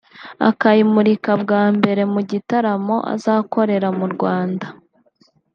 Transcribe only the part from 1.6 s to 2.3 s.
mbere mu